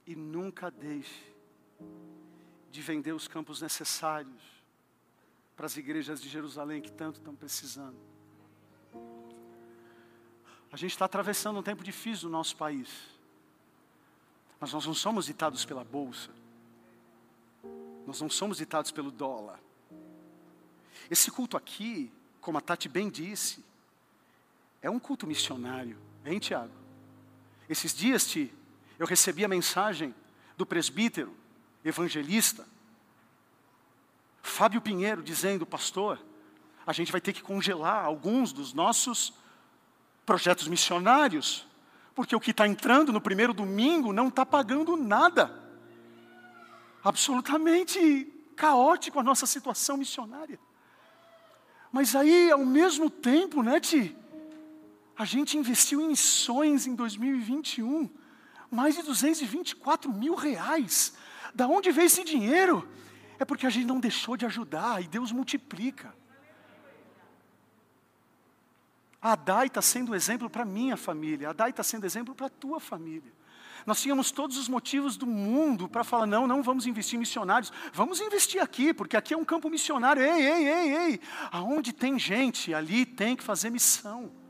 [0.06, 1.32] e nunca deixe
[2.70, 4.42] de vender os campos necessários
[5.56, 7.96] para as igrejas de Jerusalém que tanto estão precisando.
[10.72, 12.88] A gente está atravessando um tempo difícil no nosso país,
[14.58, 16.30] mas nós não somos ditados pela bolsa,
[18.06, 19.60] nós não somos ditados pelo dólar.
[21.10, 22.10] Esse culto aqui,
[22.40, 23.62] como a Tati bem disse,
[24.80, 26.72] é um culto missionário, hein, Tiago?
[27.68, 28.52] Esses dias, Ti,
[29.02, 30.14] eu recebi a mensagem
[30.56, 31.34] do presbítero,
[31.84, 32.64] evangelista,
[34.40, 36.24] Fábio Pinheiro, dizendo: Pastor,
[36.86, 39.32] a gente vai ter que congelar alguns dos nossos
[40.24, 41.66] projetos missionários,
[42.14, 45.52] porque o que está entrando no primeiro domingo não está pagando nada.
[47.02, 50.60] Absolutamente caótico a nossa situação missionária.
[51.90, 54.16] Mas aí, ao mesmo tempo, né, Ti,
[55.18, 58.21] a gente investiu em missões em 2021
[58.72, 61.12] mais de 224 mil reais.
[61.54, 62.88] Da onde veio esse dinheiro?
[63.38, 66.14] É porque a gente não deixou de ajudar e Deus multiplica.
[69.20, 72.50] A Adai está sendo exemplo para minha família, a Adai está sendo exemplo para a
[72.50, 73.32] tua família.
[73.84, 77.72] Nós tínhamos todos os motivos do mundo para falar: não, não vamos investir em missionários,
[77.92, 80.22] vamos investir aqui, porque aqui é um campo missionário.
[80.22, 84.41] Ei, ei, ei, ei, aonde tem gente, ali tem que fazer missão.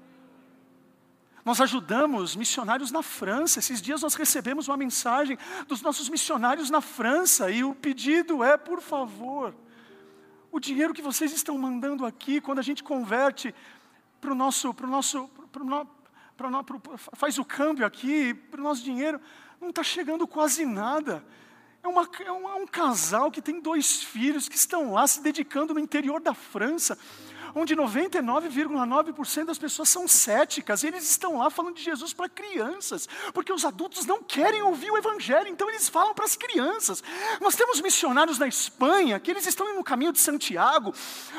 [1.45, 3.59] Nós ajudamos missionários na França.
[3.59, 5.37] Esses dias nós recebemos uma mensagem
[5.67, 9.55] dos nossos missionários na França e o pedido é, por favor,
[10.53, 13.55] o dinheiro que vocês estão mandando aqui, quando a gente converte
[14.21, 18.83] para o nosso, para o nosso, para o faz o câmbio aqui, para o nosso
[18.83, 19.21] dinheiro,
[19.61, 21.25] não está chegando quase nada.
[21.83, 25.21] É, uma, é, um, é um casal que tem dois filhos que estão lá se
[25.21, 26.97] dedicando no interior da França
[27.55, 33.09] onde 99,9% das pessoas são céticas, e eles estão lá falando de Jesus para crianças,
[33.33, 37.03] porque os adultos não querem ouvir o Evangelho, então eles falam para as crianças.
[37.41, 40.95] Nós temos missionários na Espanha, que eles estão no caminho de Santiago,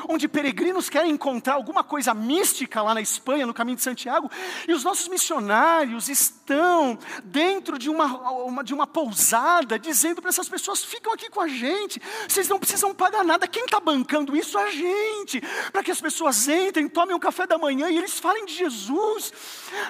[0.08, 4.30] onde peregrinos querem encontrar alguma coisa mística lá na Espanha, no caminho de Santiago,
[4.68, 8.06] e os nossos missionários estão dentro de uma,
[8.42, 12.58] uma de uma pousada, dizendo para essas pessoas: ficam aqui com a gente, vocês não
[12.58, 15.40] precisam pagar nada, quem está bancando isso é a gente,
[15.72, 19.32] para que as pessoas entrem, tomem um café da manhã e eles falem de Jesus.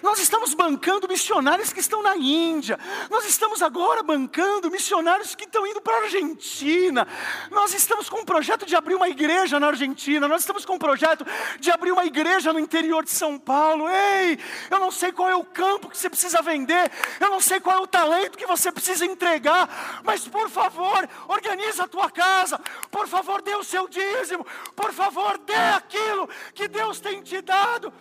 [0.00, 2.78] Nós estamos bancando missionários que estão na Índia,
[3.10, 7.04] nós estamos agora bancando missionários que estão indo para a Argentina,
[7.50, 10.78] nós estamos com um projeto de abrir uma igreja na Argentina, nós estamos com um
[10.78, 11.26] projeto
[11.58, 13.88] de abrir uma igreja no interior de São Paulo.
[13.88, 14.38] Ei,
[14.70, 17.76] eu não sei qual é o campo que você precisa vender, eu não sei qual
[17.76, 23.08] é o talento que você precisa entregar, mas por favor, organiza a tua casa, por
[23.08, 24.46] favor, dê o seu dízimo,
[24.76, 25.54] por favor, dê
[26.04, 27.92] aquilo que Deus tem te dado,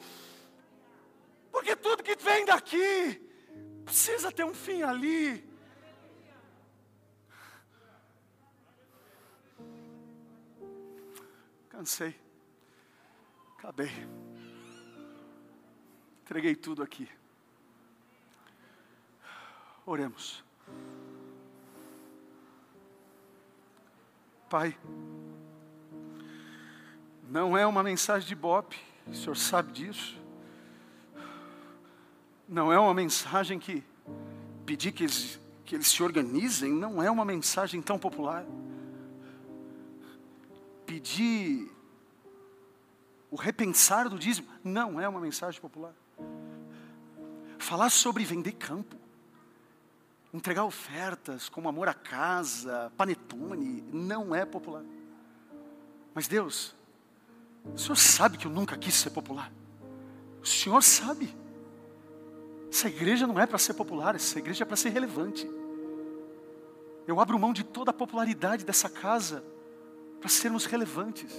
[1.51, 3.22] porque tudo que vem daqui
[3.86, 5.51] precisa ter um fim ali.
[11.70, 12.16] Cansei,
[13.58, 13.91] acabei,
[16.22, 17.10] entreguei tudo aqui.
[19.86, 20.43] Oremos.
[24.49, 24.78] Pai,
[27.30, 30.17] não é uma mensagem de bope, o Senhor sabe disso.
[32.47, 33.84] Não é uma mensagem que
[34.65, 38.45] pedir que eles, que eles se organizem, não é uma mensagem tão popular.
[40.86, 41.71] Pedir
[43.32, 45.93] o repensar do dízimo não é uma mensagem popular.
[47.57, 48.95] Falar sobre vender campo,
[50.34, 54.84] entregar ofertas como amor à casa, panetone, não é popular.
[56.13, 56.76] Mas Deus,
[57.66, 59.51] o Senhor sabe que eu nunca quis ser popular.
[60.41, 61.34] O Senhor sabe.
[62.72, 65.49] Essa igreja não é para ser popular, essa igreja é para ser relevante.
[67.05, 69.43] Eu abro mão de toda a popularidade dessa casa
[70.20, 71.32] para sermos relevantes.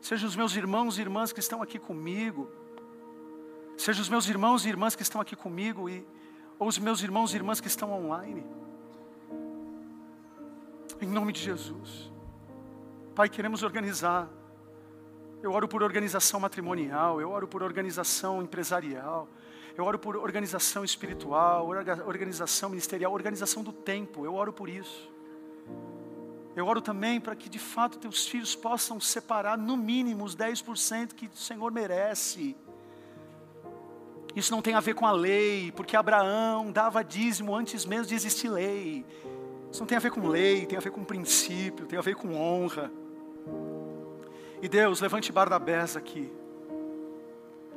[0.00, 2.48] Sejam os meus irmãos e irmãs que estão aqui comigo,
[3.80, 6.06] Seja os meus irmãos e irmãs que estão aqui comigo, e,
[6.58, 8.44] ou os meus irmãos e irmãs que estão online.
[11.00, 12.12] Em nome de Jesus.
[13.20, 14.30] Pai, queremos organizar.
[15.42, 19.28] Eu oro por organização matrimonial, eu oro por organização empresarial,
[19.76, 25.12] eu oro por organização espiritual, organização ministerial, organização do tempo, eu oro por isso.
[26.56, 31.12] Eu oro também para que de fato teus filhos possam separar no mínimo os 10%
[31.12, 32.56] que o Senhor merece
[34.34, 38.14] isso não tem a ver com a lei, porque Abraão dava dízimo antes mesmo de
[38.14, 39.04] existir lei.
[39.70, 42.14] Isso não tem a ver com lei, tem a ver com princípio, tem a ver
[42.14, 42.90] com honra.
[44.62, 46.30] E Deus, levante Barnabés aqui.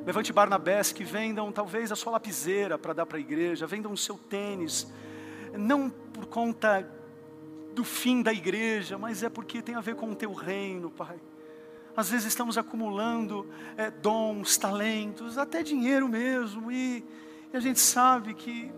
[0.04, 3.96] Levante Barnabés que vendam talvez a sua lapiseira para dar para a igreja, vendam o
[3.96, 4.86] seu tênis,
[5.56, 6.86] não por conta
[7.74, 11.18] do fim da igreja, mas é porque tem a ver com o teu reino, Pai.
[11.96, 17.02] Às vezes estamos acumulando é, dons, talentos, até dinheiro mesmo, e,
[17.52, 18.70] e a gente sabe que,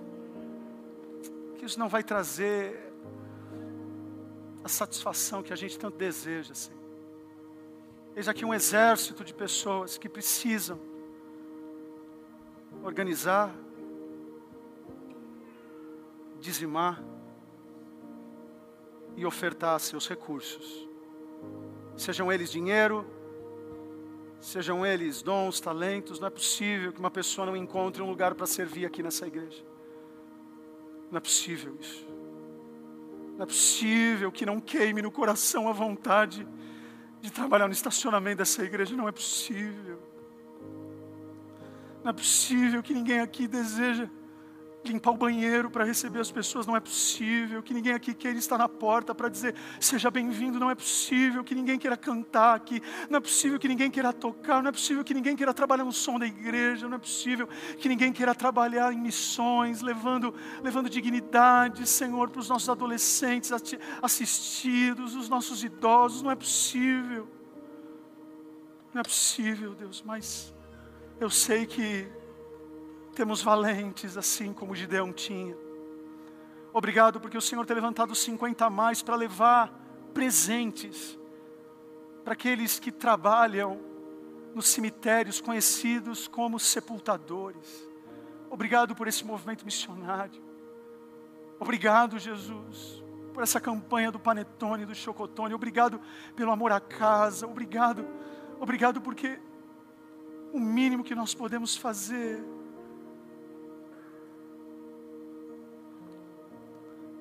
[1.59, 2.93] que isso não vai trazer
[4.63, 6.76] a satisfação que a gente tanto deseja, Senhor.
[8.17, 10.81] Eis aqui um exército de pessoas que precisam
[12.83, 13.55] organizar,
[16.41, 17.01] dizimar
[19.15, 20.87] e ofertar seus recursos
[21.97, 23.07] sejam eles dinheiro,
[24.41, 28.47] sejam eles dons, talentos, não é possível que uma pessoa não encontre um lugar para
[28.47, 29.65] servir aqui nessa igreja.
[31.11, 32.07] Não é possível isso.
[33.37, 36.47] Não é possível que não queime no coração a vontade
[37.27, 38.97] de trabalhar no estacionamento dessa igreja.
[38.97, 39.99] Não é possível.
[42.03, 44.09] Não é possível que ninguém aqui deseja
[44.93, 47.63] limpar o banheiro para receber as pessoas, não é possível.
[47.63, 51.45] Que ninguém aqui queira estar na porta para dizer seja bem-vindo, não é possível.
[51.45, 55.05] Que ninguém queira cantar aqui, não é possível que ninguém queira tocar, não é possível
[55.05, 58.93] que ninguém queira trabalhar no som da igreja, não é possível que ninguém queira trabalhar
[58.93, 63.53] em missões, levando, levando dignidade, Senhor, para os nossos adolescentes
[64.03, 67.29] assistidos, os nossos idosos, não é possível.
[68.93, 70.55] Não é possível, Deus, mas
[71.21, 72.09] eu sei que
[73.17, 75.57] temos valentes assim como Gideão tinha.
[76.71, 79.73] Obrigado porque o Senhor tem levantado 50 a mais para levar
[80.13, 81.19] presentes
[82.23, 83.81] para aqueles que trabalham
[84.55, 87.89] nos cemitérios conhecidos como sepultadores.
[88.51, 90.43] Obrigado por esse movimento missionário.
[91.59, 93.03] Obrigado, Jesus,
[93.33, 95.55] por essa campanha do Panetone, do Chocotone.
[95.55, 95.99] Obrigado
[96.35, 97.47] pelo amor à casa.
[97.47, 98.07] Obrigado,
[98.61, 99.41] obrigado porque
[100.53, 102.45] o mínimo que nós podemos fazer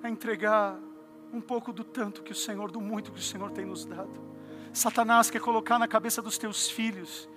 [0.06, 0.80] é entregar
[1.34, 4.26] um pouco do tanto que o Senhor, do muito que o Senhor tem nos dado.
[4.74, 7.30] Satanás quer colocar na cabeça dos teus filhos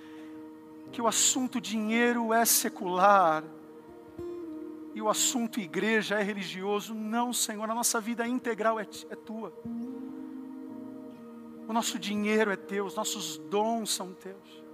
[0.91, 3.45] que o assunto dinheiro é secular
[4.95, 6.95] e o assunto igreja é religioso.
[6.95, 9.53] Não, Senhor, a nossa vida integral é, é tua.
[11.69, 14.65] O nosso dinheiro é teu, os nossos dons são teus,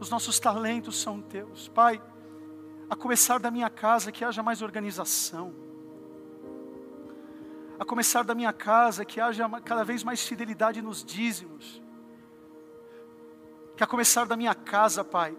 [0.00, 1.68] os nossos talentos são teus.
[1.68, 2.02] Pai,
[2.90, 5.54] a começar da minha casa, que haja mais organização.
[7.78, 11.82] A começar da minha casa, que haja cada vez mais fidelidade nos dízimos.
[13.76, 15.36] Que a começar da minha casa, Pai,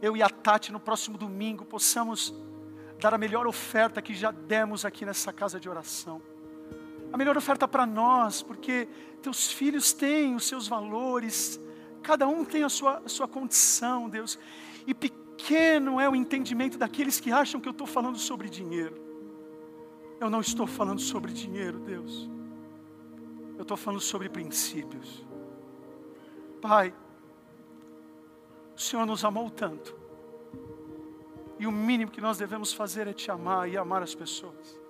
[0.00, 2.34] eu e a Tati no próximo domingo possamos
[2.98, 6.22] dar a melhor oferta que já demos aqui nessa casa de oração.
[7.12, 8.88] A melhor oferta para nós, porque
[9.22, 11.60] teus filhos têm os seus valores,
[12.02, 14.38] cada um tem a sua, a sua condição, Deus.
[14.86, 19.03] E pequeno é o entendimento daqueles que acham que eu estou falando sobre dinheiro.
[20.24, 22.30] Eu não estou falando sobre dinheiro, Deus.
[23.56, 25.22] Eu estou falando sobre princípios.
[26.62, 26.94] Pai,
[28.74, 29.94] o Senhor nos amou tanto.
[31.58, 34.80] E o mínimo que nós devemos fazer é te amar e amar as pessoas.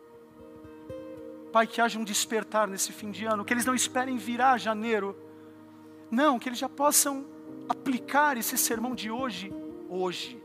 [1.53, 5.17] Pai, que haja um despertar nesse fim de ano, que eles não esperem virar janeiro.
[6.13, 7.27] Não, que eles já possam
[7.69, 9.53] aplicar esse sermão de hoje,
[9.89, 10.41] hoje.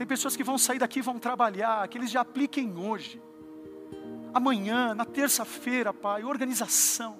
[0.00, 3.20] Tem pessoas que vão sair daqui e vão trabalhar, que eles já apliquem hoje.
[4.32, 7.18] Amanhã, na terça-feira, Pai, organização.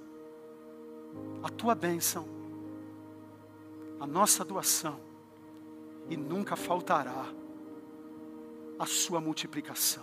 [1.43, 2.41] A tua bênção
[4.01, 4.99] a nossa doação
[6.09, 7.27] e nunca faltará
[8.79, 10.03] a sua multiplicação.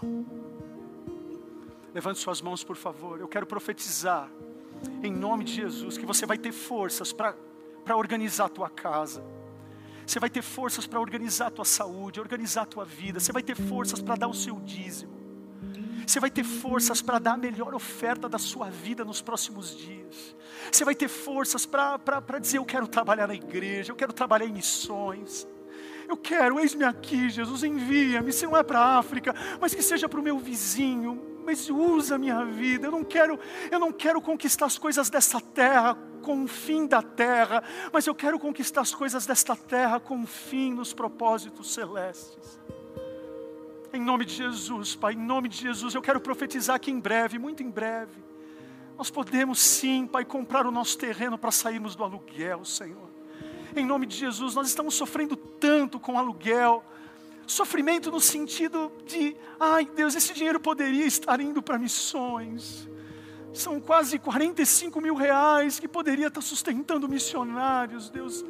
[1.96, 3.20] Levante suas mãos, por favor.
[3.20, 4.30] Eu quero profetizar,
[5.02, 7.36] em nome de Jesus, que você vai ter forças para
[7.98, 9.24] organizar a tua casa.
[10.08, 13.20] Você vai ter forças para organizar a tua saúde, organizar a tua vida.
[13.20, 15.18] Você vai ter forças para dar o seu dízimo.
[16.08, 20.34] Você vai ter forças para dar a melhor oferta da sua vida nos próximos dias.
[20.72, 24.54] Você vai ter forças para dizer: Eu quero trabalhar na igreja, eu quero trabalhar em
[24.54, 25.46] missões.
[26.08, 28.32] Eu quero, eis-me aqui, Jesus, envia-me.
[28.32, 31.37] Se não é para a África, mas que seja para o meu vizinho.
[31.48, 32.88] Mas usa a minha vida.
[32.88, 33.40] Eu não quero,
[33.72, 38.14] eu não quero conquistar as coisas dessa terra com o fim da terra, mas eu
[38.14, 42.60] quero conquistar as coisas desta terra com o fim nos propósitos celestes.
[43.94, 47.40] Em nome de Jesus, Pai, em nome de Jesus, eu quero profetizar que em breve,
[47.40, 48.22] muito em breve,
[48.98, 53.10] nós podemos sim, Pai, comprar o nosso terreno para sairmos do aluguel, Senhor.
[53.74, 56.84] Em nome de Jesus, nós estamos sofrendo tanto com aluguel,
[57.48, 62.88] sofrimento no sentido de, ai Deus, esse dinheiro poderia estar indo para missões.
[63.54, 68.46] São quase 45 mil reais que poderia estar sustentando missionários, Deus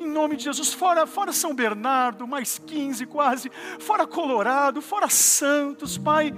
[0.00, 5.98] em nome de Jesus, fora, fora São Bernardo, mais 15 quase, fora Colorado, fora Santos,
[5.98, 6.32] Pai.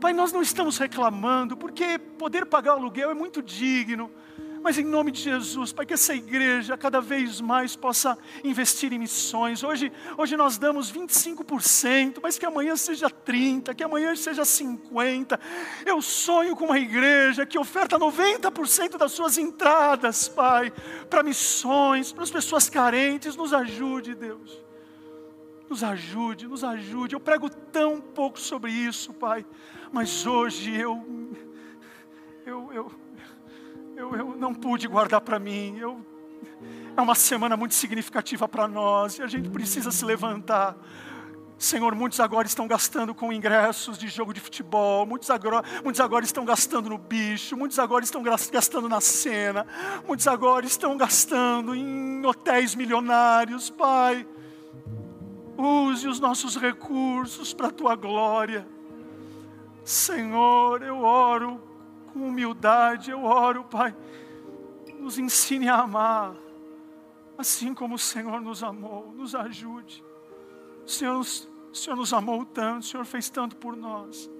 [0.00, 4.10] Pai, nós não estamos reclamando, porque poder pagar o aluguel é muito digno.
[4.62, 8.98] Mas em nome de Jesus, Pai, que essa igreja cada vez mais possa investir em
[8.98, 9.62] missões.
[9.64, 15.40] Hoje, hoje nós damos 25%, mas que amanhã seja 30%, que amanhã seja 50%.
[15.86, 20.70] Eu sonho com uma igreja que oferta 90% das suas entradas, Pai,
[21.08, 23.36] para missões, para as pessoas carentes.
[23.36, 24.62] Nos ajude, Deus.
[25.70, 27.14] Nos ajude, nos ajude.
[27.14, 29.46] Eu prego tão pouco sobre isso, Pai,
[29.90, 31.02] mas hoje eu.
[32.44, 32.92] Eu, eu,
[34.00, 35.76] eu, eu não pude guardar para mim.
[35.78, 36.00] Eu,
[36.96, 40.76] é uma semana muito significativa para nós e a gente precisa se levantar.
[41.58, 46.24] Senhor, muitos agora estão gastando com ingressos de jogo de futebol, muitos agora, muitos agora
[46.24, 49.66] estão gastando no bicho, muitos agora estão gastando na cena,
[50.08, 54.26] muitos agora estão gastando em hotéis milionários, Pai.
[55.58, 58.66] Use os nossos recursos para a tua glória.
[59.84, 61.69] Senhor, eu oro
[62.12, 63.94] com humildade, eu oro, Pai,
[64.98, 66.34] nos ensine a amar,
[67.38, 70.04] assim como o Senhor nos amou, nos ajude.
[70.84, 74.30] O Senhor, o Senhor nos amou tanto, o Senhor fez tanto por nós.